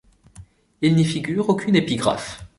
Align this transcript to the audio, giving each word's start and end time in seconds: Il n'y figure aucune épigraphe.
Il 0.81 0.95
n'y 0.95 1.05
figure 1.05 1.49
aucune 1.49 1.75
épigraphe. 1.75 2.43